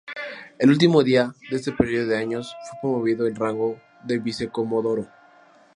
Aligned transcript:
El 0.57 0.69
último 0.71 1.03
día 1.03 1.35
de 1.51 1.57
este 1.57 1.71
período 1.73 2.07
de 2.07 2.17
años 2.17 2.55
fue 2.67 2.77
promovido 2.81 3.27
al 3.27 3.35
rango 3.35 3.79
de 4.03 4.17
vicecomodoro. 4.17 5.07